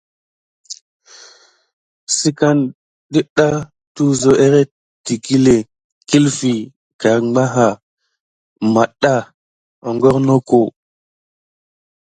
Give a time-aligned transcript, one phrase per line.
[2.17, 2.65] Sikane
[3.13, 3.47] ɗiɗa
[3.95, 5.55] tiso érente tikilé,
[6.07, 6.51] kilfi
[7.01, 7.67] karbanga,
[8.73, 9.13] metda
[9.83, 10.59] hogornoko.